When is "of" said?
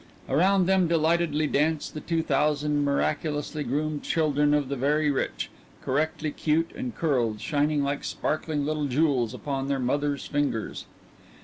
4.55-4.67